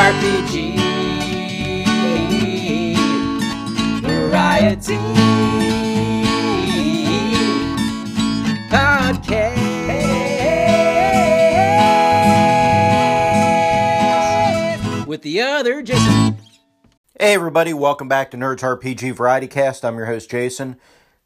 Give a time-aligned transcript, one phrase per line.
[0.00, 0.80] RPG
[4.00, 4.96] Variety
[8.70, 9.58] Podcast
[15.06, 16.38] with the other Jason.
[17.18, 19.84] Hey everybody, welcome back to Nerds RPG Variety Cast.
[19.84, 20.76] I'm your host Jason.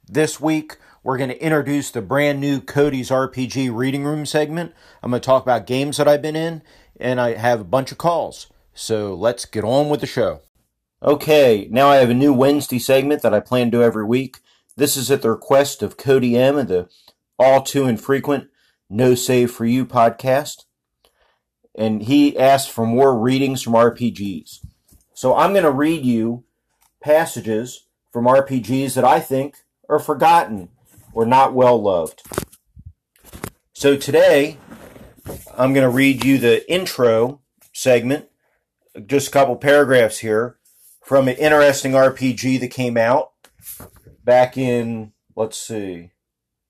[0.04, 4.74] This week we're going to introduce the brand new Cody's RPG Reading Room segment.
[5.00, 6.60] I'm going to talk about games that I've been in,
[6.98, 8.48] and I have a bunch of calls.
[8.74, 10.42] So let's get on with the show.
[11.02, 14.38] Okay, now I have a new Wednesday segment that I plan to do every week.
[14.76, 16.88] This is at the request of Cody M of the
[17.38, 18.48] all too infrequent
[18.90, 20.64] No Save for You podcast.
[21.74, 24.64] And he asked for more readings from RPGs.
[25.12, 26.44] So I'm going to read you
[27.00, 29.56] passages from RPGs that I think
[29.88, 30.70] are forgotten
[31.12, 32.22] or not well loved.
[33.72, 34.58] So today,
[35.56, 37.40] I'm going to read you the intro
[37.72, 38.28] segment,
[39.06, 40.58] just a couple paragraphs here
[41.02, 43.32] from an interesting RPG that came out
[44.22, 46.10] back in, let's see,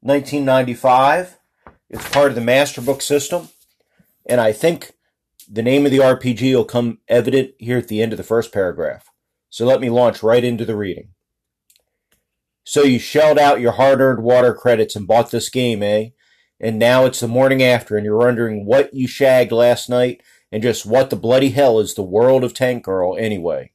[0.00, 1.38] 1995.
[1.88, 3.48] It's part of the Masterbook system.
[4.26, 4.92] And I think
[5.48, 8.52] the name of the RPG will come evident here at the end of the first
[8.52, 9.06] paragraph.
[9.50, 11.10] So let me launch right into the reading.
[12.64, 16.08] So you shelled out your hard earned water credits and bought this game, eh?
[16.58, 20.22] And now it's the morning after and you're wondering what you shagged last night
[20.54, 23.72] and just what the bloody hell is the world of Tank Girl anyway.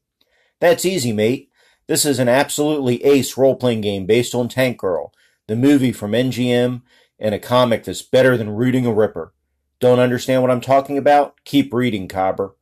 [0.61, 1.51] That's easy, mate.
[1.87, 5.11] This is an absolutely ace role playing game based on Tank Girl,
[5.47, 6.81] the movie from MGM,
[7.19, 9.33] and a comic that's better than rooting a ripper.
[9.81, 11.43] Don't understand what I'm talking about?
[11.43, 12.55] Keep reading, Cobber.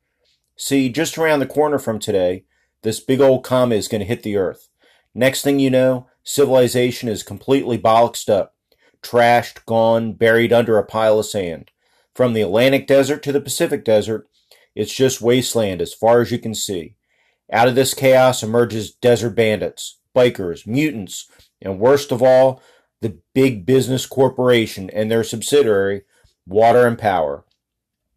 [0.55, 2.45] See, just around the corner from today,
[2.81, 4.67] this big old comet is going to hit the Earth.
[5.13, 8.55] Next thing you know, civilization is completely bollocksed up,
[9.03, 11.69] trashed, gone, buried under a pile of sand.
[12.17, 14.27] From the Atlantic desert to the Pacific desert,
[14.73, 16.95] it's just wasteland as far as you can see.
[17.53, 21.29] Out of this chaos emerges desert bandits, bikers, mutants,
[21.61, 22.59] and worst of all,
[23.01, 26.05] the big business corporation and their subsidiary,
[26.47, 27.45] Water and Power.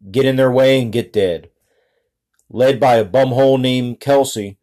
[0.09, 1.51] Get in their way and get dead.
[2.49, 4.57] Led by a bumhole named Kelsey,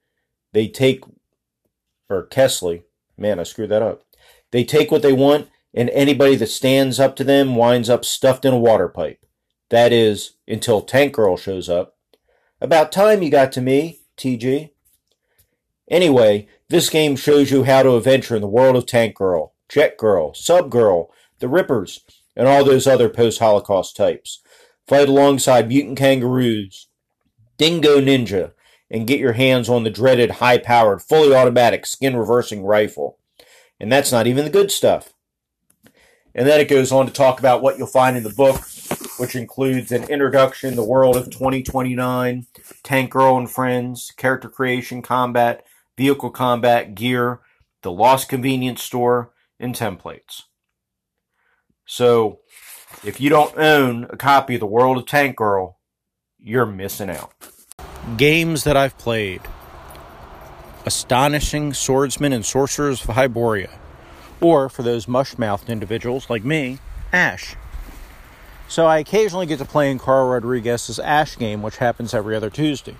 [0.52, 1.04] they take,
[2.10, 2.82] or Kesley,
[3.16, 4.02] man, I screwed that up.
[4.50, 8.44] They take what they want, and anybody that stands up to them winds up stuffed
[8.44, 9.20] in a water pipe.
[9.70, 11.96] That is, until Tank Girl shows up.
[12.60, 14.70] About time you got to me, TG.
[15.90, 19.96] Anyway, this game shows you how to adventure in the world of Tank Girl, Jet
[19.96, 22.00] Girl, Sub Girl, the Rippers,
[22.36, 24.40] and all those other post Holocaust types.
[24.86, 26.88] Fight alongside mutant kangaroos,
[27.58, 28.52] Dingo Ninja,
[28.90, 33.18] and get your hands on the dreaded high powered, fully automatic skin reversing rifle.
[33.78, 35.12] And that's not even the good stuff.
[36.34, 38.60] And then it goes on to talk about what you'll find in the book,
[39.18, 42.46] which includes an introduction, the world of 2029,
[42.82, 45.64] Tank Girl and Friends, character creation, combat,
[45.96, 47.40] vehicle combat, gear,
[47.82, 50.42] the Lost Convenience Store, and templates.
[51.84, 52.40] So,
[53.04, 55.78] if you don't own a copy of The World of Tank Girl,
[56.38, 57.32] you're missing out.
[58.16, 59.42] Games that I've played
[60.86, 63.70] Astonishing Swordsmen and Sorcerers of Hyperborea.
[64.40, 66.78] Or, for those mush mouthed individuals like me,
[67.12, 67.56] Ash.
[68.68, 72.50] So I occasionally get to play in Carl Rodriguez's Ash game, which happens every other
[72.50, 72.94] Tuesday.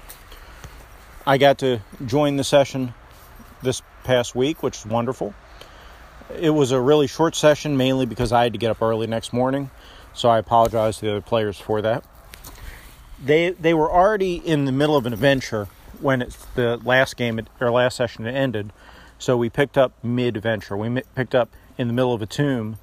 [1.27, 2.95] I got to join the session
[3.62, 5.34] this past week, which is wonderful.
[6.34, 9.34] It was a really short session, mainly because I had to get up early next
[9.34, 9.71] morning,
[10.15, 12.03] so I apologize to the other players for that.
[13.23, 15.69] They they were already in the middle of an adventure
[16.00, 18.73] when it's the last game or last session ended,
[19.19, 20.76] so we picked up mid adventure.
[20.76, 22.79] We picked up in the middle of a tomb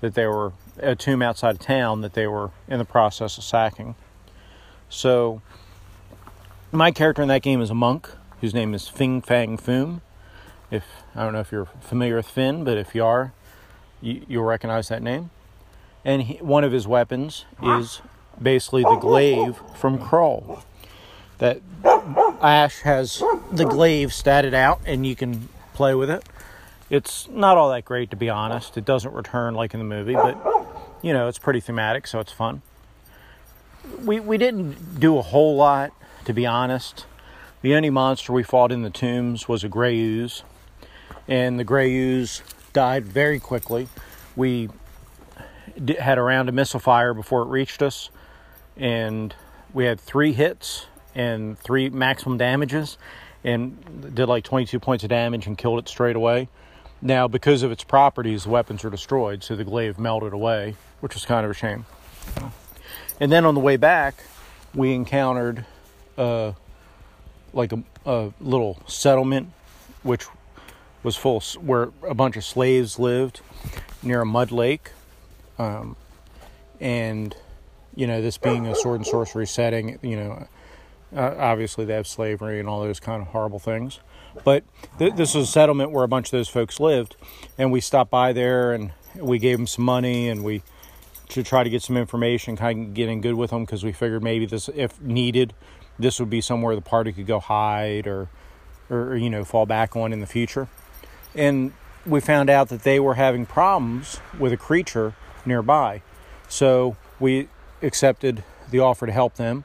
[0.00, 3.44] that they were a tomb outside of town that they were in the process of
[3.44, 3.94] sacking.
[4.88, 5.42] So
[6.72, 8.10] my character in that game is a monk
[8.40, 10.00] whose name is Fin Fang Foom.
[10.70, 10.84] If
[11.14, 13.32] I don't know if you're familiar with Finn, but if you are,
[14.00, 15.30] you, will recognize that name.
[16.04, 18.02] And he, one of his weapons is
[18.40, 20.62] basically the glaive from Krull.
[21.38, 21.60] That
[22.42, 26.24] Ash has the glaive statted out, and you can play with it.
[26.90, 28.76] It's not all that great, to be honest.
[28.76, 30.36] It doesn't return like in the movie, but
[31.04, 32.62] you know, it's pretty thematic, so it's fun.
[34.02, 35.92] we we didn't do a whole lot,
[36.24, 37.04] to be honest.
[37.60, 40.44] The only monster we fought in the tombs was a gray ooze,
[41.28, 42.42] and the gray ooze
[42.72, 43.88] died very quickly.
[44.34, 44.70] We
[45.98, 48.08] had a round of missile fire before it reached us,
[48.74, 49.34] and
[49.74, 52.96] we had three hits and three maximum damages,
[53.44, 56.48] and did like 22 points of damage and killed it straight away.
[57.06, 61.12] Now, because of its properties, the weapons are destroyed, so the glaive melted away, which
[61.12, 61.84] was kind of a shame.
[63.20, 64.24] And then on the way back,
[64.74, 65.66] we encountered
[66.16, 66.52] uh,
[67.52, 69.52] like a, a little settlement,
[70.02, 70.24] which
[71.02, 73.42] was full where a bunch of slaves lived
[74.02, 74.92] near a mud lake.
[75.58, 75.96] Um,
[76.80, 77.36] and
[77.94, 80.48] you know, this being a sword and sorcery setting, you know,
[81.14, 84.00] uh, obviously they have slavery and all those kind of horrible things.
[84.42, 84.64] But
[84.98, 87.16] th- this was a settlement where a bunch of those folks lived,
[87.56, 90.62] and we stopped by there and we gave them some money and we
[91.28, 94.22] to try to get some information, kind of getting good with them because we figured
[94.22, 95.54] maybe this, if needed,
[95.98, 98.28] this would be somewhere the party could go hide or,
[98.90, 100.68] or you know, fall back on in the future.
[101.34, 101.72] And
[102.06, 105.14] we found out that they were having problems with a creature
[105.46, 106.02] nearby,
[106.48, 107.48] so we
[107.82, 109.64] accepted the offer to help them.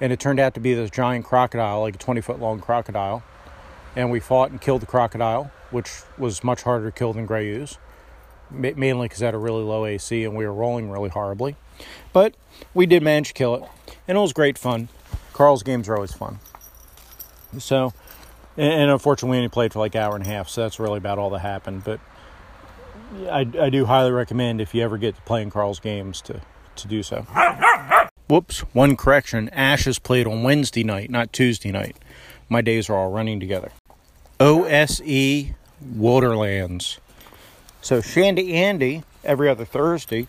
[0.00, 3.22] And it turned out to be this giant crocodile, like a 20 foot long crocodile.
[3.96, 7.48] And we fought and killed the crocodile, which was much harder to kill than gray
[7.50, 7.78] ooze
[8.50, 11.56] mainly because it had a really low AC and we were rolling really horribly.
[12.12, 12.34] But
[12.74, 13.62] we did manage to kill it,
[14.06, 14.88] and it was great fun.
[15.32, 16.40] Carl's games are always fun.
[17.58, 17.92] So,
[18.56, 20.98] and unfortunately, we only played for like an hour and a half, so that's really
[20.98, 21.84] about all that happened.
[21.84, 22.00] But
[23.28, 26.42] I, I do highly recommend if you ever get to playing Carl's games to,
[26.76, 27.22] to do so.
[28.28, 29.48] Whoops, one correction.
[29.50, 31.96] Ashes played on Wednesday night, not Tuesday night.
[32.48, 33.72] My days are all running together.
[34.40, 35.50] OSE
[35.82, 36.98] Waterlands.
[37.82, 40.28] So Shandy Andy every other Thursday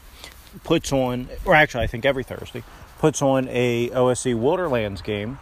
[0.65, 2.63] puts on, or actually I think every Thursday,
[2.99, 5.39] puts on a OSE Waterlands game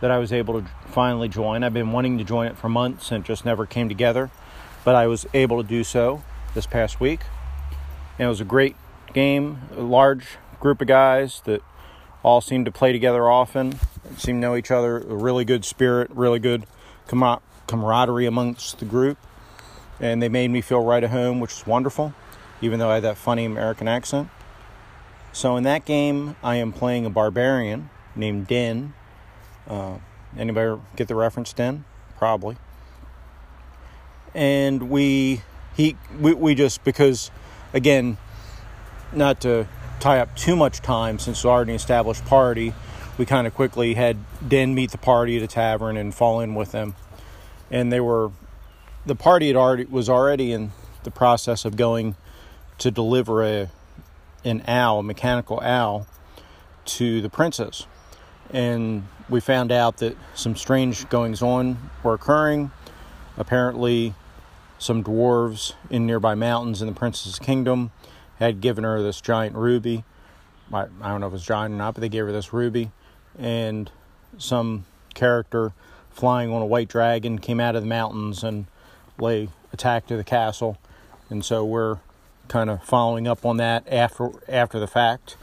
[0.00, 1.62] that I was able to finally join.
[1.62, 4.30] I've been wanting to join it for months and just never came together,
[4.84, 6.24] but I was able to do so
[6.54, 7.20] this past week.
[8.18, 8.74] And it was a great
[9.12, 11.62] game, a large group of guys that
[12.24, 13.78] all seem to play together often,
[14.16, 16.64] seem to know each other, a really good spirit, really good
[17.68, 19.18] camaraderie amongst the group
[20.00, 22.14] and they made me feel right at home, which was wonderful,
[22.60, 24.28] even though I had that funny American accent.
[25.32, 28.94] So in that game, I am playing a barbarian named Den.
[29.68, 29.98] Uh,
[30.36, 31.84] anybody get the reference, Den?
[32.16, 32.56] Probably.
[34.34, 35.42] And we
[35.76, 37.30] he we, we just because
[37.72, 38.18] again,
[39.12, 39.66] not to
[40.00, 42.72] tie up too much time since it's already established party,
[43.16, 44.16] we kind of quickly had
[44.46, 46.94] Den meet the party at a tavern and fall in with them.
[47.70, 48.30] And they were
[49.06, 50.72] the party had already was already in
[51.02, 52.16] the process of going
[52.78, 53.70] to deliver a
[54.44, 56.06] an owl, a mechanical owl,
[56.84, 57.86] to the princess,
[58.52, 62.70] and we found out that some strange goings on were occurring.
[63.36, 64.14] Apparently,
[64.78, 67.90] some dwarves in nearby mountains in the princess's kingdom
[68.38, 70.04] had given her this giant ruby.
[70.72, 72.90] I, I don't know if it's giant or not, but they gave her this ruby,
[73.38, 73.90] and
[74.38, 75.72] some character
[76.18, 78.66] flying on a white dragon came out of the mountains and
[79.18, 80.76] lay attack to the castle,
[81.30, 81.98] and so we're
[82.48, 85.36] kind of following up on that after after the fact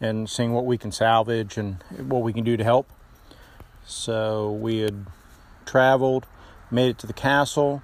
[0.00, 2.88] and seeing what we can salvage and what we can do to help.
[3.84, 5.06] So we had
[5.66, 6.26] traveled,
[6.70, 7.82] made it to the castle,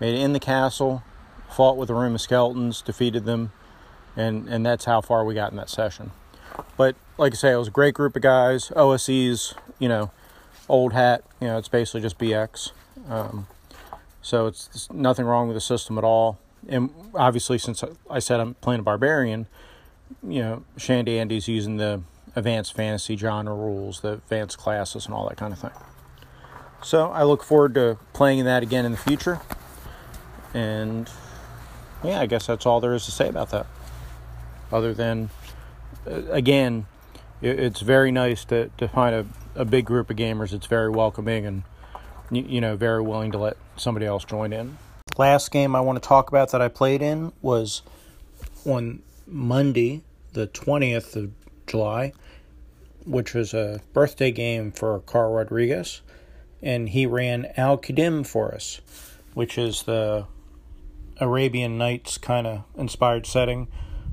[0.00, 1.02] made it in the castle,
[1.50, 3.52] fought with a room of skeletons, defeated them,
[4.16, 6.12] and and that's how far we got in that session.
[6.78, 8.72] But like I say, it was a great group of guys.
[8.74, 10.10] OSE's, you know,
[10.68, 11.24] old hat.
[11.40, 12.72] You know, it's basically just BX.
[13.08, 13.46] Um,
[14.22, 16.38] so it's, it's nothing wrong with the system at all.
[16.68, 19.46] And obviously, since I said I'm playing a barbarian,
[20.26, 22.02] you know, Shandy Andy's using the
[22.34, 25.70] advanced fantasy genre rules, the advanced classes, and all that kind of thing.
[26.82, 29.40] So I look forward to playing that again in the future.
[30.52, 31.10] And
[32.04, 33.66] yeah, I guess that's all there is to say about that.
[34.70, 35.30] Other than,
[36.06, 36.86] uh, again,
[37.42, 40.52] it's very nice to, to find a, a big group of gamers.
[40.52, 41.62] It's very welcoming and
[42.30, 44.78] you know, very willing to let somebody else join in.
[45.16, 47.82] Last game I want to talk about that I played in was
[48.64, 51.30] on Monday, the 20th of
[51.66, 52.12] July,
[53.04, 56.02] which was a birthday game for Carl Rodriguez.
[56.62, 58.80] And he ran Al Qadim for us,
[59.34, 60.26] which is the
[61.20, 63.68] Arabian Nights kind of inspired setting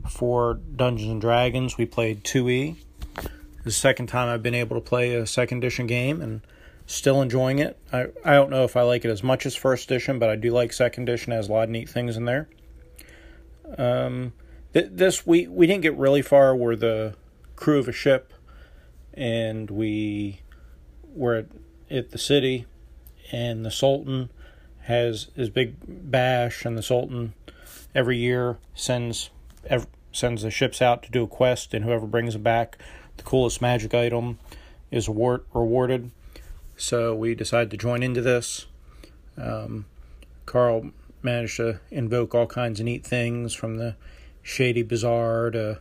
[0.07, 1.77] for Dungeons and Dragons.
[1.77, 2.75] We played 2E.
[3.63, 6.41] The second time I've been able to play a second edition game, and
[6.85, 7.77] Still enjoying it.
[7.93, 10.35] I, I don't know if I like it as much as first edition, but I
[10.35, 11.31] do like second edition.
[11.31, 12.49] It has a lot of neat things in there.
[13.77, 14.33] Um,
[14.73, 16.55] th- this we we didn't get really far.
[16.55, 17.15] We're the
[17.55, 18.33] crew of a ship,
[19.13, 20.41] and we
[21.15, 21.45] were at,
[21.89, 22.65] at the city,
[23.31, 24.29] and the Sultan
[24.81, 27.33] has his big bash, and the Sultan
[27.95, 29.29] every year sends
[29.67, 32.77] ev- sends the ships out to do a quest, and whoever brings them back
[33.23, 34.37] the coolest magic item
[34.91, 36.11] is award- rewarded.
[36.75, 38.65] So we decided to join into this.
[39.37, 39.85] Um,
[40.45, 43.95] Carl managed to invoke all kinds of neat things from the
[44.41, 45.79] shady bazaar to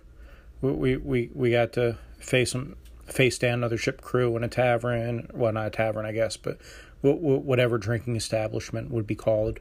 [0.61, 5.29] we we we got to face them face down another ship crew in a tavern
[5.35, 6.57] well not a tavern i guess but
[7.03, 9.59] whatever drinking establishment would be called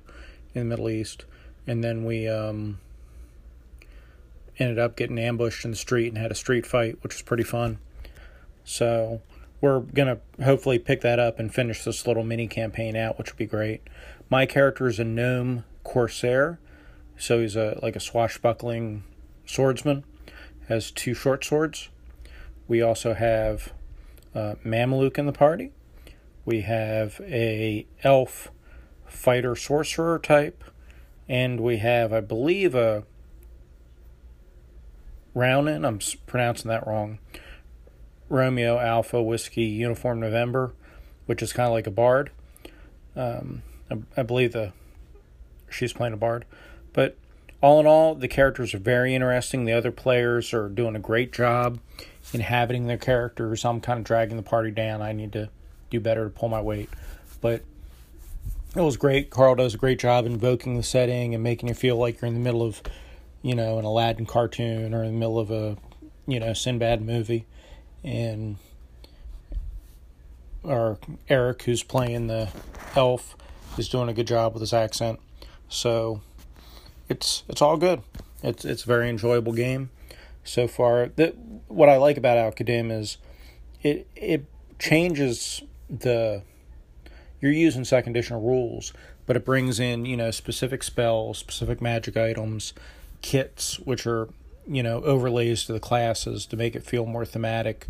[0.53, 1.25] in the middle east
[1.65, 2.77] and then we um,
[4.61, 7.43] ended up getting ambushed in the street and had a street fight which was pretty
[7.43, 7.77] fun
[8.63, 9.21] so
[9.59, 13.37] we're gonna hopefully pick that up and finish this little mini campaign out which would
[13.37, 13.81] be great
[14.29, 16.59] my character is a gnome corsair
[17.17, 19.03] so he's a like a swashbuckling
[19.45, 20.03] swordsman
[20.71, 21.89] has two short swords.
[22.67, 23.73] We also have
[24.33, 25.71] uh, Mameluke in the party.
[26.45, 28.51] We have a elf
[29.05, 30.63] fighter sorcerer type,
[31.27, 33.03] and we have, I believe, a
[35.33, 35.85] Rounin.
[35.85, 37.19] I'm pronouncing that wrong.
[38.29, 40.73] Romeo Alpha Whiskey Uniform November,
[41.25, 42.31] which is kind of like a bard.
[43.15, 44.71] Um, I, I believe the
[45.69, 46.45] she's playing a bard,
[46.93, 47.17] but
[47.61, 49.65] all in all, the characters are very interesting.
[49.65, 51.79] The other players are doing a great job
[52.33, 53.63] inhabiting their characters.
[53.63, 55.01] I'm kind of dragging the party down.
[55.01, 55.49] I need to
[55.91, 56.89] do better to pull my weight.
[57.39, 57.61] But
[58.75, 59.29] it was great.
[59.29, 62.33] Carl does a great job invoking the setting and making you feel like you're in
[62.33, 62.81] the middle of,
[63.41, 65.77] you know, an Aladdin cartoon or in the middle of a,
[66.27, 67.45] you know, Sinbad movie.
[68.03, 68.57] And
[70.63, 72.49] our Eric, who's playing the
[72.95, 73.35] elf,
[73.77, 75.19] is doing a good job with his accent.
[75.69, 76.21] So
[77.09, 78.01] it's it's all good.
[78.43, 79.89] It's it's a very enjoyable game
[80.43, 81.07] so far.
[81.15, 81.35] That
[81.67, 83.17] what I like about Al is
[83.81, 84.45] it it
[84.79, 86.43] changes the
[87.39, 88.93] you're using second edition rules,
[89.25, 92.73] but it brings in you know specific spells, specific magic items,
[93.21, 94.29] kits, which are
[94.67, 97.87] you know overlays to the classes to make it feel more thematic,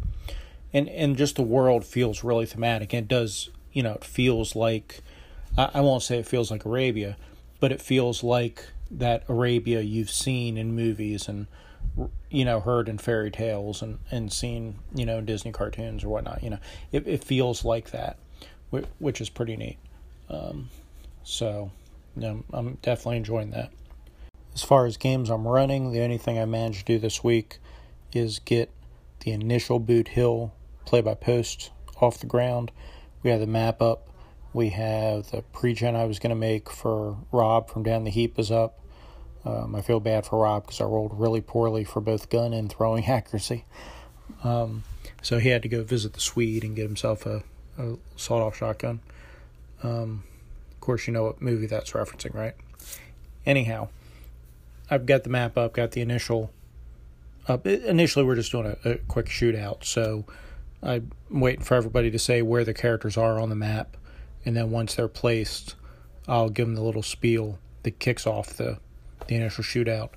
[0.74, 2.94] and and just the world feels really thematic.
[2.94, 5.02] And it does you know it feels like
[5.58, 7.18] I, I won't say it feels like Arabia,
[7.60, 11.48] but it feels like that Arabia you've seen in movies and
[12.30, 16.10] you know heard in fairy tales and and seen you know in Disney cartoons or
[16.10, 16.44] whatnot.
[16.44, 16.60] You know,
[16.92, 18.18] it it feels like that,
[19.00, 19.78] which is pretty neat.
[20.30, 20.70] Um,
[21.24, 21.72] so,
[22.16, 23.72] you know, I'm definitely enjoying that.
[24.54, 27.60] As far as games I'm running, the only thing I managed to do this week
[28.14, 28.70] is get
[29.22, 30.54] the initial Boot Hill
[30.86, 32.72] play by post off the ground.
[33.24, 34.08] We have the map up.
[34.54, 38.38] We have the pre-gen I was going to make for Rob from Down the Heap
[38.38, 38.80] is up.
[39.46, 42.70] Um, I feel bad for Rob because I rolled really poorly for both gun and
[42.70, 43.66] throwing accuracy.
[44.44, 44.84] Um,
[45.22, 47.44] so he had to go visit the Swede and get himself a,
[47.78, 49.00] a sawed off shotgun.
[49.84, 50.24] Um,
[50.72, 52.56] of course, you know what movie that's referencing, right?
[53.46, 53.90] Anyhow,
[54.92, 56.52] I've got the map up, got the initial
[57.48, 57.66] up.
[57.66, 60.26] Initially, we're just doing a, a quick shootout, so
[60.84, 63.96] I'm waiting for everybody to say where the characters are on the map,
[64.46, 65.76] and then once they're placed,
[66.28, 68.80] I'll give them the little spiel that kicks off the
[69.28, 70.10] the initial shootout.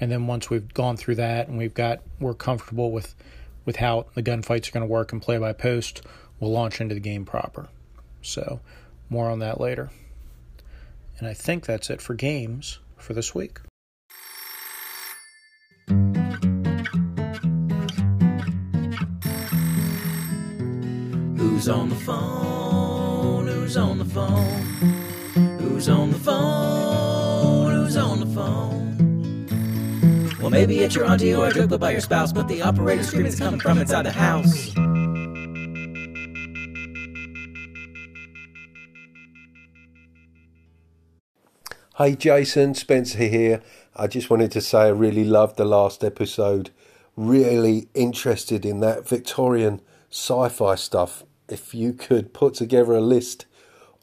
[0.00, 3.14] And then once we've gone through that and we've got we're comfortable with
[3.64, 6.02] with how the gunfights are going to work and play by post,
[6.40, 7.68] we'll launch into the game proper.
[8.22, 8.60] So,
[9.10, 9.90] more on that later.
[11.18, 13.60] And I think that's it for games for this week.
[21.62, 23.46] Who's on the phone?
[23.46, 24.62] Who's on the phone?
[25.60, 27.72] Who's on the phone?
[27.72, 29.46] Who's on the phone?
[30.40, 33.28] Well, maybe it's your auntie or a joke by your spouse, but the operator screaming
[33.28, 34.72] is coming from inside the house.
[41.96, 43.62] Hey Jason, Spencer here.
[43.94, 46.70] I just wanted to say I really loved the last episode.
[47.14, 51.22] Really interested in that Victorian sci fi stuff.
[51.52, 53.46] If you could put together a list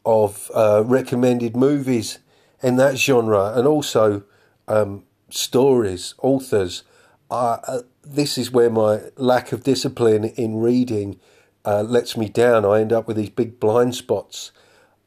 [0.04, 2.18] of uh, recommended movies
[2.62, 4.22] in that genre and also
[4.68, 6.82] um, stories, authors.
[7.30, 11.18] Uh, this is where my lack of discipline in reading
[11.64, 12.64] uh, lets me down.
[12.64, 14.52] I end up with these big blind spots.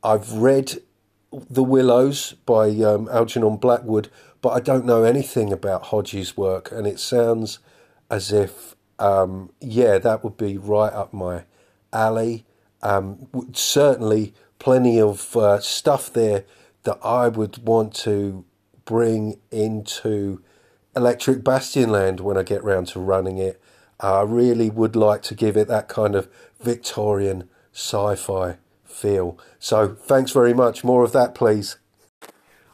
[0.04, 0.80] I've read
[1.32, 4.10] The Willows by um, Algernon Blackwood,
[4.42, 7.60] but I don't know anything about Hodges' work, and it sounds
[8.10, 11.44] as if, um, yeah, that would be right up my
[11.94, 12.46] alley.
[12.82, 16.44] Um, certainly plenty of uh, stuff there
[16.84, 18.46] that I would want to
[18.86, 20.42] bring into
[20.96, 23.62] Electric Bastion Land when I get round to running it.
[24.00, 26.30] I really would like to give it that kind of
[26.62, 29.38] Victorian sci fi feel.
[29.60, 30.84] So thanks very much.
[30.84, 31.78] More of that, please.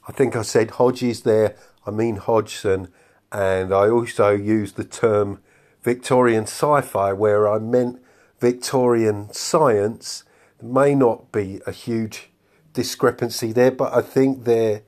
[0.08, 2.88] I think I said Hodges there, I mean Hodgson,
[3.32, 5.40] and I also used the term
[5.84, 8.02] Victorian sci fi where I meant
[8.40, 10.24] Victorian science.
[10.62, 12.30] May not be a huge
[12.74, 14.84] discrepancy there, but I think they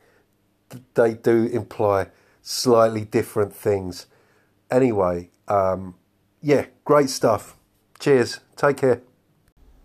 [0.93, 2.07] they do imply
[2.41, 4.07] slightly different things.
[4.69, 5.95] Anyway, um,
[6.41, 7.55] yeah, great stuff.
[7.99, 8.39] Cheers.
[8.55, 9.01] Take care.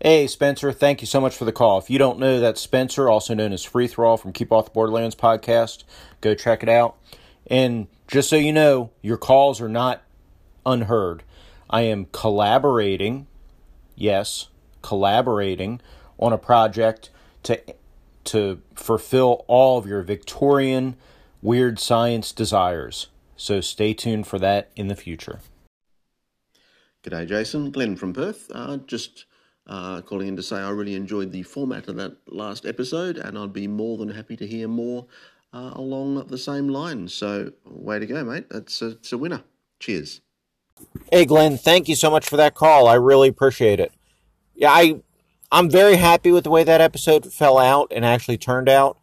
[0.00, 1.78] Hey, Spencer, thank you so much for the call.
[1.78, 4.70] If you don't know, that's Spencer, also known as Free Throw from Keep Off the
[4.70, 5.84] Borderlands podcast.
[6.20, 6.96] Go check it out.
[7.46, 10.02] And just so you know, your calls are not
[10.66, 11.22] unheard.
[11.70, 13.26] I am collaborating,
[13.96, 14.48] yes,
[14.82, 15.80] collaborating
[16.18, 17.10] on a project
[17.42, 17.60] to
[18.24, 20.96] to fulfill all of your Victorian
[21.42, 23.08] weird science desires.
[23.36, 25.40] So stay tuned for that in the future.
[27.04, 27.70] G'day, Jason.
[27.70, 28.50] Glenn from Perth.
[28.52, 29.26] Uh, just
[29.68, 33.38] uh, calling in to say I really enjoyed the format of that last episode, and
[33.38, 35.06] I'd be more than happy to hear more
[35.52, 37.14] uh, along the same lines.
[37.14, 38.48] So, way to go, mate.
[38.50, 39.44] That's a, it's a winner.
[39.78, 40.20] Cheers.
[41.10, 41.56] Hey, Glenn.
[41.56, 42.88] Thank you so much for that call.
[42.88, 43.92] I really appreciate it.
[44.54, 45.00] Yeah, I
[45.50, 48.98] I'm very happy with the way that episode fell out and actually turned out.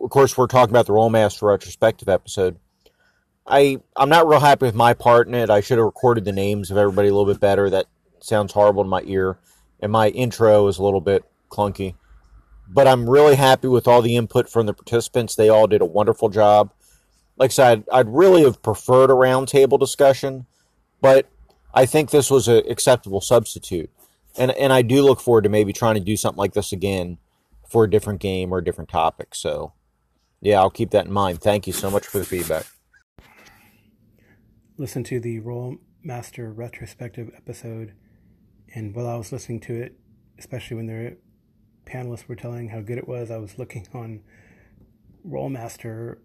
[0.00, 2.56] Of course, we're talking about the Rolemaster retrospective episode.
[3.46, 5.50] I I'm not real happy with my part in it.
[5.50, 7.68] I should have recorded the names of everybody a little bit better.
[7.68, 7.86] That
[8.20, 9.38] sounds horrible in my ear,
[9.80, 11.94] and my intro is a little bit clunky.
[12.66, 15.34] But I'm really happy with all the input from the participants.
[15.34, 16.72] They all did a wonderful job.
[17.36, 20.46] Like I said, I'd, I'd really have preferred a roundtable discussion,
[21.04, 21.28] but
[21.74, 23.90] I think this was an acceptable substitute.
[24.38, 27.18] And and I do look forward to maybe trying to do something like this again
[27.68, 29.34] for a different game or a different topic.
[29.34, 29.74] So,
[30.40, 31.42] yeah, I'll keep that in mind.
[31.42, 32.64] Thank you so much for the feedback
[34.78, 37.92] Listen to the Roll Master retrospective episode,
[38.74, 39.98] and while I was listening to it,
[40.38, 41.18] especially when the
[41.84, 44.22] panelists were telling how good it was, I was looking on
[45.28, 46.16] Rolemaster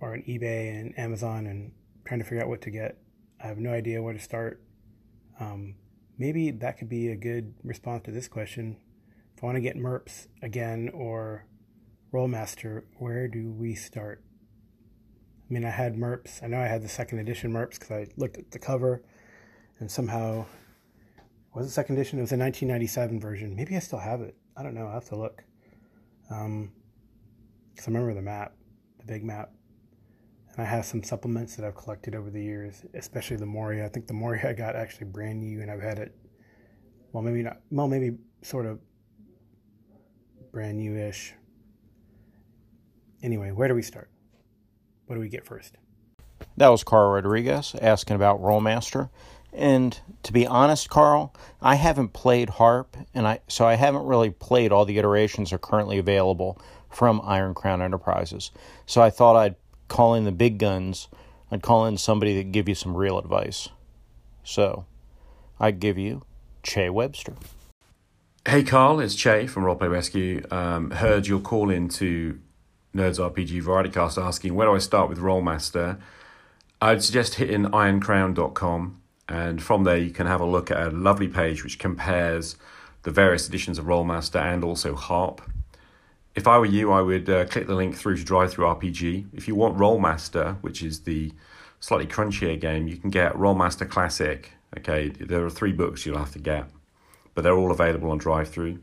[0.00, 1.70] or on eBay and Amazon and
[2.04, 2.98] trying to figure out what to get.
[3.42, 4.62] I have no idea where to start.
[5.38, 5.74] Um,
[6.18, 8.76] maybe that could be a good response to this question.
[9.36, 11.46] If I want to get MERPS again or
[12.12, 14.22] Rolemaster, where do we start?
[15.48, 16.42] I mean, I had MERPS.
[16.42, 19.02] I know I had the second edition MERPS because I looked at the cover
[19.78, 20.46] and somehow
[21.56, 22.18] was it second edition?
[22.18, 23.56] It was a 1997 version.
[23.56, 24.36] Maybe I still have it.
[24.56, 24.88] I don't know.
[24.88, 25.42] I have to look.
[26.30, 26.72] Um,
[27.70, 28.52] because I remember the map,
[28.98, 29.52] the big map.
[30.56, 33.84] And I have some supplements that I've collected over the years, especially the Moria.
[33.84, 36.14] I think the Moria I got actually brand new, and I've had it.
[37.12, 37.60] Well, maybe not.
[37.70, 38.80] Well, maybe sort of
[40.52, 41.34] brand new-ish.
[43.22, 44.10] Anyway, where do we start?
[45.06, 45.76] What do we get first?
[46.56, 49.10] That was Carl Rodriguez asking about Rolemaster.
[49.52, 54.30] And to be honest, Carl, I haven't played Harp, and I so I haven't really
[54.30, 58.50] played all the iterations are currently available from Iron Crown Enterprises.
[58.84, 59.56] So I thought I'd
[59.88, 61.08] call in the big guns.
[61.50, 63.68] I'd call in somebody that give you some real advice.
[64.42, 64.86] So
[65.60, 66.22] I'd give you
[66.62, 67.34] Che Webster.
[68.46, 70.44] Hey Carl, it's Che from Roleplay Rescue.
[70.50, 72.38] Um, heard your call in to
[72.94, 76.00] Nerds RPG Variety Cast asking where do I start with Rolemaster,
[76.80, 81.28] I'd suggest hitting ironcrown.com and from there you can have a look at a lovely
[81.28, 82.56] page which compares
[83.02, 85.40] the various editions of Rolemaster and also Harp.
[86.36, 89.28] If I were you, I would uh, click the link through to DriveThruRPG.
[89.32, 91.32] If you want Rolemaster, which is the
[91.80, 94.52] slightly crunchier game, you can get Rolemaster Classic.
[94.76, 96.66] Okay, there are three books you'll have to get,
[97.34, 98.78] but they're all available on DriveThru.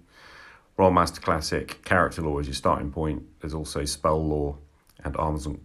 [0.80, 3.22] Rolemaster Classic, Character Law is your starting point.
[3.40, 4.58] There's also Spell Law
[5.04, 5.62] and Arms, and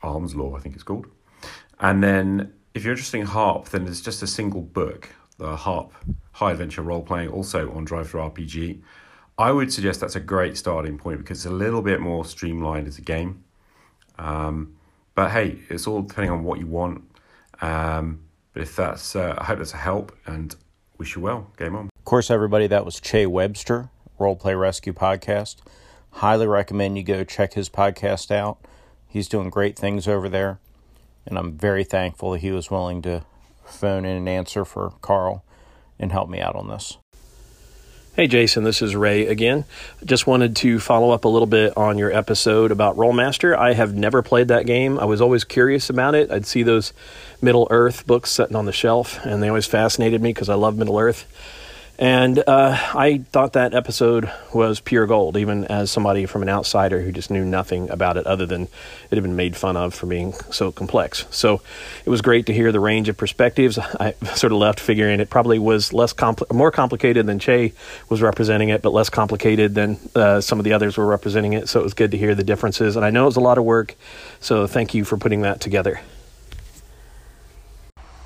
[0.00, 1.08] Arms Law, I think it's called.
[1.80, 5.92] And then if you're interested in Harp, then there's just a single book, the Harp
[6.34, 8.80] High Adventure Role Playing, also on DriveThruRPG.
[9.42, 12.86] I would suggest that's a great starting point because it's a little bit more streamlined
[12.86, 13.42] as a game.
[14.16, 14.76] Um,
[15.16, 17.02] but hey, it's all depending on what you want.
[17.60, 18.20] Um,
[18.52, 20.54] but if that's, uh, I hope that's a help and
[20.96, 21.50] wish you well.
[21.56, 21.88] Game on.
[21.96, 25.56] Of course, everybody, that was Che Webster Roleplay Rescue podcast.
[26.12, 28.58] Highly recommend you go check his podcast out.
[29.08, 30.60] He's doing great things over there,
[31.26, 33.24] and I'm very thankful that he was willing to
[33.64, 35.44] phone in and answer for Carl
[35.98, 36.98] and help me out on this.
[38.14, 39.64] Hey Jason, this is Ray again.
[40.04, 43.56] Just wanted to follow up a little bit on your episode about Rolemaster.
[43.56, 44.98] I have never played that game.
[44.98, 46.30] I was always curious about it.
[46.30, 46.92] I'd see those
[47.40, 50.76] Middle Earth books sitting on the shelf, and they always fascinated me because I love
[50.76, 51.24] Middle Earth.
[51.98, 57.00] And uh, I thought that episode was pure gold, even as somebody from an outsider
[57.00, 60.06] who just knew nothing about it other than it had been made fun of for
[60.06, 61.26] being so complex.
[61.30, 61.60] So
[62.04, 63.78] it was great to hear the range of perspectives.
[63.78, 67.72] I sort of left figuring it probably was less compl- more complicated than Che
[68.08, 71.68] was representing it, but less complicated than uh, some of the others were representing it.
[71.68, 72.96] So it was good to hear the differences.
[72.96, 73.94] And I know it was a lot of work.
[74.40, 76.00] So thank you for putting that together.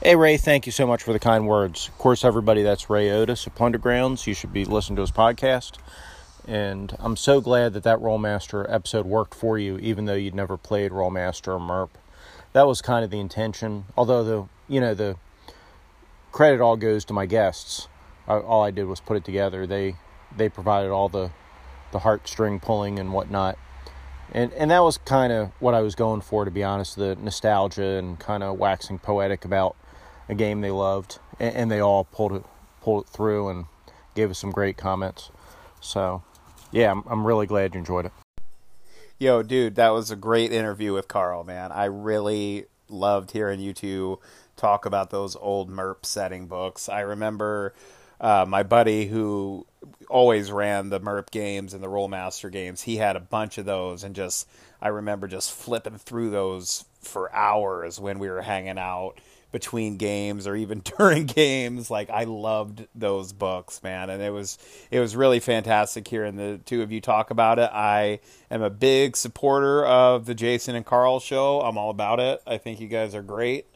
[0.02, 1.88] Hey, Ray, thank you so much for the kind words.
[1.88, 4.26] Of course, everybody, that's Ray Otis of Plundergrounds.
[4.26, 5.78] You should be listening to his podcast.
[6.46, 10.58] And I'm so glad that that Rolemaster episode worked for you, even though you'd never
[10.58, 11.88] played Rolemaster or MERP.
[12.52, 13.86] That was kind of the intention.
[13.96, 15.16] Although, the you know, the
[16.30, 17.88] credit all goes to my guests.
[18.28, 19.66] All I did was put it together.
[19.66, 19.96] They
[20.36, 21.30] they provided all the
[21.92, 23.58] the heartstring pulling and whatnot.
[24.30, 26.96] And and that was kind of what I was going for, to be honest.
[26.96, 29.74] The nostalgia and kind of waxing poetic about
[30.28, 32.44] a game they loved, and, and, they all pulled it
[32.80, 33.66] pulled it through and
[34.14, 35.30] gave us some great comments.
[35.80, 36.22] So,
[36.72, 38.12] yeah, I'm, I'm really glad you enjoyed it.
[39.18, 41.72] Yo, dude, that was a great interview with Carl, man.
[41.72, 44.18] I really loved hearing you two
[44.56, 46.88] talk about those old MERP setting books.
[46.88, 47.74] I remember
[48.20, 49.66] uh, my buddy who
[50.08, 52.82] always ran the MERP games and the Rolemaster games.
[52.82, 54.48] He had a bunch of those, and just
[54.80, 59.14] I remember just flipping through those for hours when we were hanging out
[59.52, 61.90] between games or even during games.
[61.90, 64.58] Like I loved those books, man, and it was
[64.90, 67.70] it was really fantastic hearing the two of you talk about it.
[67.72, 71.60] I am a big supporter of the Jason and Carl show.
[71.60, 72.42] I'm all about it.
[72.46, 73.66] I think you guys are great.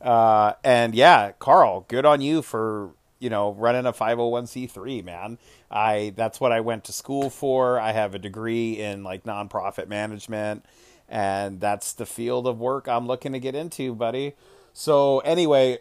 [0.00, 5.38] Uh, and yeah, Carl, good on you for you know running a 501c3 man
[5.70, 9.88] i that's what i went to school for i have a degree in like nonprofit
[9.88, 10.64] management
[11.08, 14.34] and that's the field of work i'm looking to get into buddy
[14.78, 15.78] so anyway,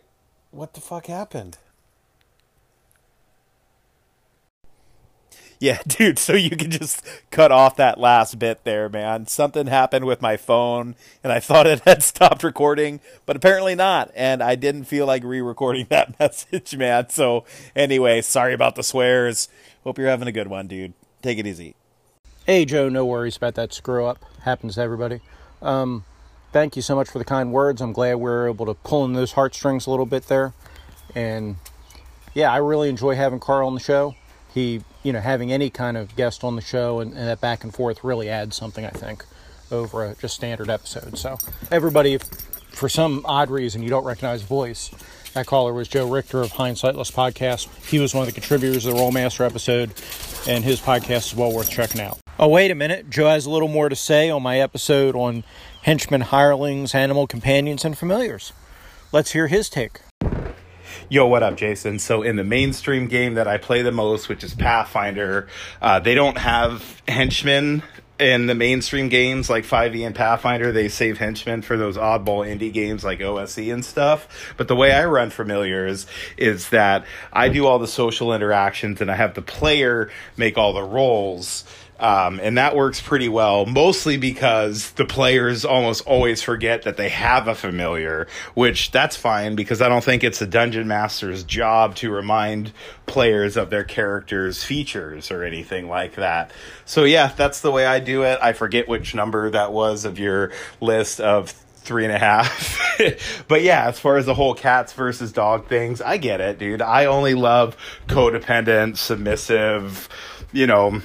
[0.51, 1.57] what the fuck happened?
[5.59, 9.27] Yeah, dude, so you can just cut off that last bit there, man.
[9.27, 14.11] Something happened with my phone and I thought it had stopped recording, but apparently not.
[14.15, 17.09] And I didn't feel like re-recording that message, man.
[17.09, 17.43] So
[17.75, 19.49] anyway, sorry about the swears.
[19.83, 20.93] Hope you're having a good one, dude.
[21.21, 21.75] Take it easy.
[22.45, 24.23] Hey, Joe, no worries about that screw up.
[24.43, 25.19] Happens to everybody.
[25.61, 26.05] Um,
[26.55, 27.81] thank you so much for the kind words.
[27.81, 30.53] I'm glad we are able to pull in those heartstrings a little bit there.
[31.13, 31.57] And
[32.33, 34.15] yeah, I really enjoy having Carl on the show.
[34.53, 37.65] He, you know, having any kind of guest on the show and, and that back
[37.65, 39.25] and forth really adds something, I think,
[39.69, 41.17] over a just standard episode.
[41.17, 41.37] So,
[41.71, 44.91] everybody, if for some odd reason you don't recognize voice,
[45.33, 47.67] that caller was Joe Richter of Hindsightless Podcast.
[47.85, 49.91] He was one of the contributors of the Rolemaster episode,
[50.47, 52.17] and his podcast is well worth checking out.
[52.39, 53.09] Oh, wait a minute.
[53.09, 55.43] Joe has a little more to say on my episode on
[55.85, 58.53] henchmen, hirelings, animal companions, and familiars.
[59.11, 59.99] Let's hear his take.
[61.09, 61.99] Yo, what up, Jason?
[61.99, 65.47] So, in the mainstream game that I play the most, which is Pathfinder,
[65.83, 67.83] uh, they don't have henchmen
[68.17, 72.71] in the mainstream games like 5e and Pathfinder, they save henchmen for those oddball indie
[72.71, 74.53] games like OSE and stuff.
[74.57, 79.11] But the way I run familiars is that I do all the social interactions and
[79.11, 81.65] I have the player make all the rolls.
[81.99, 87.07] Um, and that works pretty well, mostly because the players almost always forget that they
[87.09, 91.95] have a familiar, which that's fine because I don't think it's a dungeon master's job
[91.95, 92.73] to remind
[93.05, 96.51] players of their character's features or anything like that.
[96.83, 98.39] So, yeah, that's the way I do it.
[98.41, 102.77] I forget which number that was of your list of three and a half.
[103.47, 106.81] but yeah, as far as the whole cats versus dog things, I get it, dude.
[106.81, 107.77] I only love
[108.07, 110.09] codependent, submissive,
[110.51, 111.01] you know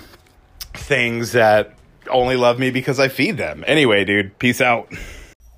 [0.90, 1.72] things that
[2.10, 3.62] only love me because I feed them.
[3.68, 4.92] Anyway, dude, peace out.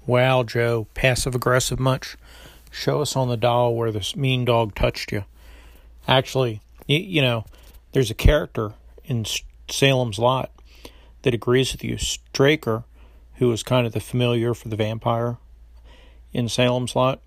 [0.07, 2.19] Wow, Joe, passive aggressive much?
[2.71, 5.25] Show us on the doll where this mean dog touched you.
[6.07, 7.47] Actually, you, know,
[7.93, 8.75] there's a character
[9.07, 9.25] in
[9.71, 10.51] Salem's Lot
[11.23, 11.97] that agrees with you.
[11.97, 12.85] Straker,
[13.37, 15.39] who is kind of the familiar for the vampire
[16.35, 17.23] in Salem's Lot,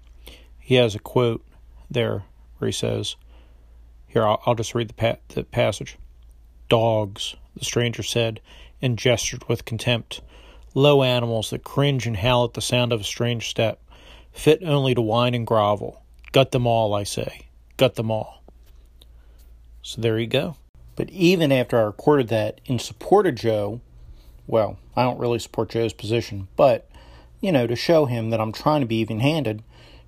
[0.59, 1.43] he has a quote
[1.89, 2.23] there
[2.59, 3.15] where he says,
[4.05, 5.97] Here, I'll, I'll just read the, pa- the passage.
[6.69, 8.41] Dogs the stranger said,
[8.81, 10.21] and gestured with contempt.
[10.73, 13.81] Low animals that cringe and howl at the sound of a strange step,
[14.31, 16.01] fit only to whine and grovel.
[16.31, 17.47] Gut them all, I say.
[17.77, 18.43] Gut them all.
[19.81, 20.57] So there you go.
[20.95, 23.81] But even after I recorded that in support of Joe,
[24.47, 26.89] well, I don't really support Joe's position, but,
[27.41, 29.63] you know, to show him that I'm trying to be even handed,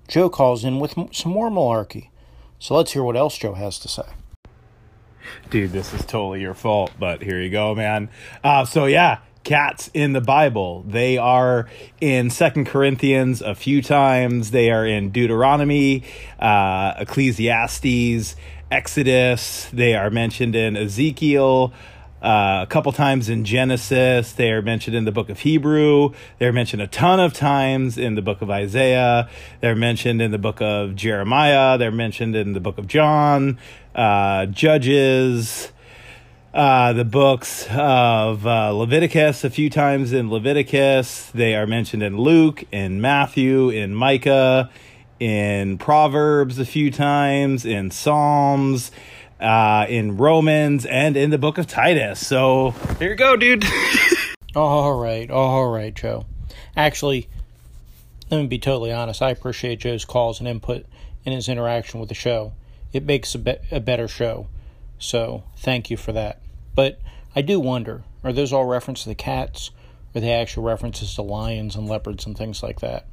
[0.06, 2.08] Joe calls in with some more malarkey.
[2.58, 4.02] So let's hear what else Joe has to say
[5.50, 8.08] dude, this is totally your fault, but here you go, man.
[8.42, 10.84] Uh, so yeah, cats in the Bible.
[10.86, 11.68] They are
[12.00, 14.50] in Second Corinthians a few times.
[14.50, 16.04] They are in Deuteronomy,
[16.38, 18.36] uh, Ecclesiastes,
[18.70, 19.68] Exodus.
[19.72, 21.72] They are mentioned in Ezekiel.
[22.20, 24.32] Uh, a couple times in Genesis.
[24.32, 26.10] They are mentioned in the book of Hebrew.
[26.38, 29.28] They're mentioned a ton of times in the book of Isaiah.
[29.60, 31.78] They're mentioned in the book of Jeremiah.
[31.78, 33.56] They're mentioned in the book of John,
[33.98, 35.72] uh, Judges,
[36.54, 41.30] uh, the books of uh, Leviticus a few times in Leviticus.
[41.32, 44.70] They are mentioned in Luke, in Matthew, in Micah,
[45.18, 48.92] in Proverbs a few times, in Psalms
[49.40, 52.24] uh, in Romans and in the book of Titus.
[52.24, 53.64] So there you go, dude.
[54.56, 56.24] all right, all right, Joe.
[56.76, 57.28] Actually,
[58.30, 59.22] let me be totally honest.
[59.22, 60.86] I appreciate Joe's calls and input
[61.24, 62.52] in his interaction with the show.
[62.92, 64.48] It makes a, be- a better show.
[64.98, 66.40] So thank you for that.
[66.74, 67.00] But
[67.34, 69.70] I do wonder are those all references to the cats?
[70.14, 73.06] Or the actual references to lions and leopards and things like that?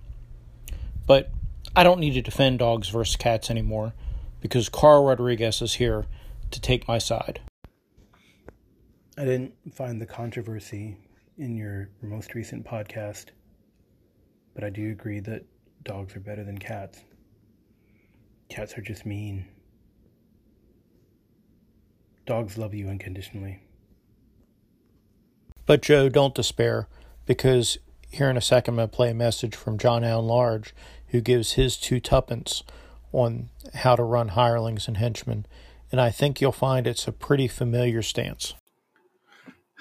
[1.06, 1.30] But
[1.76, 3.94] I don't need to defend dogs versus cats anymore
[4.40, 6.06] because Carl Rodriguez is here
[6.52, 7.42] to take my side.
[9.18, 10.98] I didn't find the controversy
[11.38, 13.28] in your most recent podcast,
[14.54, 15.46] but I do agree that
[15.84, 17.04] dogs are better than cats.
[18.50, 19.46] Cats are just mean.
[22.26, 23.60] Dogs love you unconditionally.
[25.66, 26.88] But Joe, don't despair,
[27.26, 27.78] because
[28.10, 30.74] here in a second I'm going to play a message from John Allen Large,
[31.08, 32.64] who gives his two tuppence
[33.12, 35.46] on how to run hirelings and henchmen,
[35.92, 38.54] and I think you'll find it's a pretty familiar stance.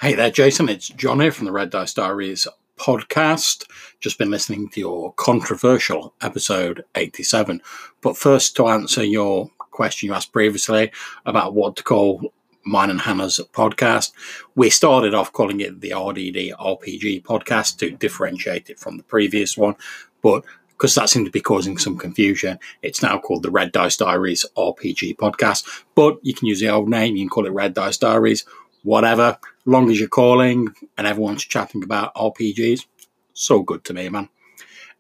[0.01, 0.69] Hey there, Jason.
[0.69, 2.47] It's John here from the Red Dice Diaries
[2.79, 3.65] podcast.
[4.01, 7.63] Just been listening to your controversial episode 87.
[8.01, 10.91] But first, to answer your question you asked previously
[11.27, 12.33] about what to call
[12.65, 14.13] mine and Hannah's podcast,
[14.55, 19.57] we started off calling it the RDD RPG podcast to differentiate it from the previous
[19.57, 19.77] one.
[20.23, 20.45] But
[20.77, 22.59] because that seemed to be causing some confusion.
[22.83, 26.89] It's now called the Red Dice Diaries RPG podcast, but you can use the old
[26.89, 27.17] name.
[27.17, 28.45] You can call it Red Dice Diaries,
[28.83, 29.39] whatever.
[29.65, 32.87] Long as you're calling and everyone's chatting about RPGs,
[33.33, 34.29] so good to me, man.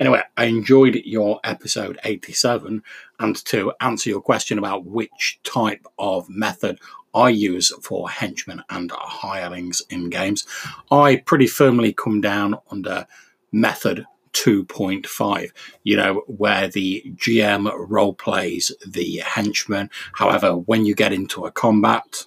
[0.01, 2.83] Anyway, I enjoyed your episode 87.
[3.21, 6.81] And to answer your question about which type of method
[7.15, 10.47] I use for henchmen and hirelings in games,
[10.91, 13.07] I pretty firmly come down under
[13.53, 15.51] method 2.5,
[15.85, 19.91] you know, where the GM role plays the henchman.
[20.15, 22.27] However, when you get into a combat,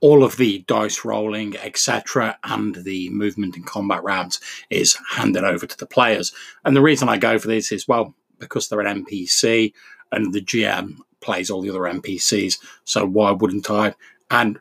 [0.00, 5.66] all of the dice rolling, etc., and the movement in combat rounds is handed over
[5.66, 6.32] to the players.
[6.64, 9.72] And the reason I go for this is well, because they're an NPC
[10.12, 12.58] and the GM plays all the other NPCs.
[12.84, 13.94] So why wouldn't I?
[14.30, 14.60] And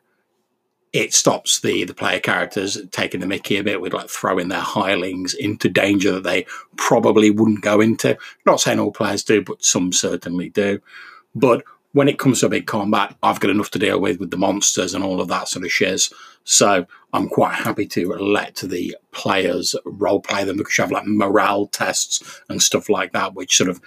[0.93, 4.61] it stops the the player characters taking the mickey a bit with like throwing their
[4.61, 6.45] hirelings into danger that they
[6.77, 8.17] probably wouldn't go into.
[8.45, 10.79] Not saying all players do, but some certainly do.
[11.35, 14.37] But when it comes to big combat, I've got enough to deal with with the
[14.37, 16.13] monsters and all of that sort of shiz.
[16.45, 21.07] So I'm quite happy to let the players role play them because you have like
[21.07, 23.81] morale tests and stuff like that, which sort of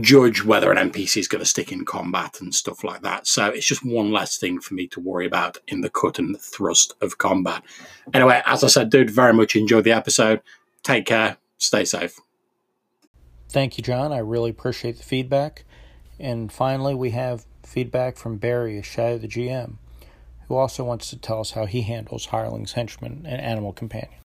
[0.00, 3.26] judge whether an NPC is going to stick in combat and stuff like that.
[3.26, 6.40] So it's just one less thing for me to worry about in the cut and
[6.40, 7.62] thrust of combat.
[8.12, 10.40] Anyway, as I said, dude, very much enjoyed the episode.
[10.82, 11.36] Take care.
[11.58, 12.18] Stay safe.
[13.48, 14.12] Thank you, John.
[14.12, 15.64] I really appreciate the feedback.
[16.18, 19.76] And finally, we have feedback from Barry, a Shadow of the GM,
[20.48, 24.23] who also wants to tell us how he handles hirelings, henchmen, and animal companions.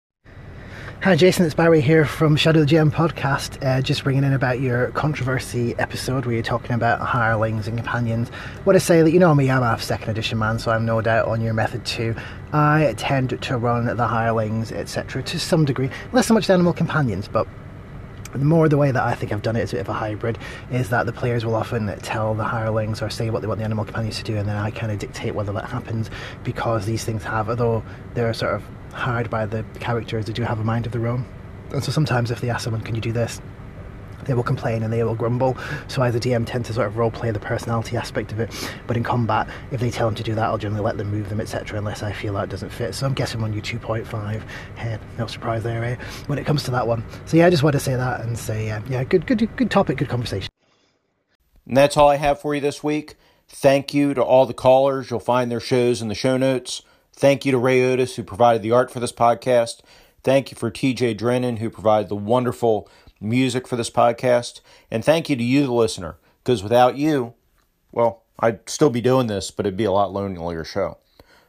[1.01, 1.45] Hi, Jason.
[1.45, 3.65] It's Barry here from Shadow the GM podcast.
[3.65, 8.27] Uh, just bringing in about your controversy episode where you're talking about hirelings and companions.
[8.65, 10.99] What I say that you know me, I'm a second edition man, so I'm no
[10.99, 12.15] doubt on your method too.
[12.51, 16.73] I tend to run the hirelings, etc., to some degree, less so much the animal
[16.73, 17.47] companions, but
[18.35, 20.37] more the way that I think I've done it is a bit of a hybrid
[20.69, 23.65] is that the players will often tell the hirelings or say what they want the
[23.65, 26.11] animal companions to do and then I kind of dictate whether that happens
[26.43, 27.83] because these things have although
[28.13, 31.25] they're sort of hard by the characters they do have a mind of their own
[31.71, 33.41] and so sometimes if they ask someone can you do this
[34.25, 35.57] they will complain and they will grumble.
[35.87, 38.39] So I, as a DM, tend to sort of role play the personality aspect of
[38.39, 38.53] it.
[38.87, 41.29] But in combat, if they tell them to do that, I'll generally let them move
[41.29, 42.93] them, etc., unless I feel that doesn't fit.
[42.93, 44.43] So I'm guessing on you 2.5.
[44.75, 45.95] Hey, no surprise there, eh?
[46.27, 47.03] When it comes to that one.
[47.25, 49.71] So yeah, I just wanted to say that and say, uh, yeah, good, good, good
[49.71, 50.49] topic, good conversation.
[51.65, 53.15] And that's all I have for you this week.
[53.47, 55.09] Thank you to all the callers.
[55.09, 56.83] You'll find their shows in the show notes.
[57.19, 59.81] Thank you to Ray Otis, who provided the art for this podcast.
[60.23, 62.87] Thank you for TJ Drennan, who provided the wonderful
[63.19, 64.61] music for this podcast.
[64.89, 67.33] And thank you to you, the listener, because without you,
[67.91, 70.97] well, I'd still be doing this, but it'd be a lot lonelier show.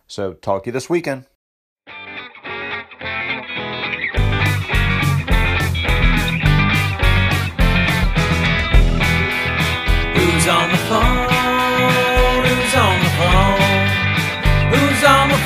[0.09, 1.27] So, talk to you this weekend.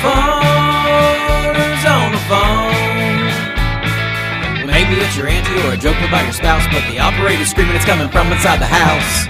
[0.03, 3.27] phone's on the phone.
[4.63, 7.75] Well, maybe it's your auntie or a joke about your spouse, but the operator's screaming
[7.75, 9.27] it's coming from inside the house.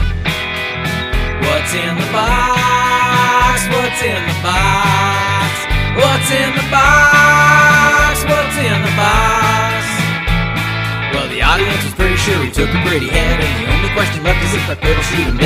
[1.46, 3.62] What's in the box?
[3.70, 5.54] What's in the box?
[5.96, 8.24] What's in the box?
[8.28, 9.86] What's in the box?
[11.16, 14.24] Well, the audience was pretty sure he took a pretty head, and the only question
[14.24, 15.38] left is if that fiddle shoot him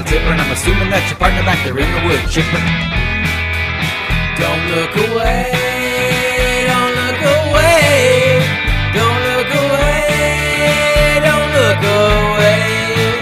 [0.00, 0.08] got
[0.40, 2.62] I'm assuming that's your partner back there in the wood chipper.
[4.40, 5.52] Don't look away,
[6.64, 8.40] don't look away,
[8.96, 13.20] don't look away, don't look away.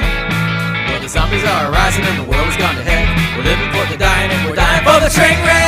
[0.86, 3.06] Well, the zombies are rising and the world is to.
[3.36, 5.60] We're living for the dying and we're dying for the train wreck.